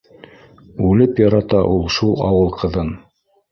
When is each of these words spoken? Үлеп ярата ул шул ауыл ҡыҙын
Үлеп 0.87 1.21
ярата 1.25 1.61
ул 1.75 1.85
шул 1.99 2.17
ауыл 2.31 2.53
ҡыҙын 2.59 2.93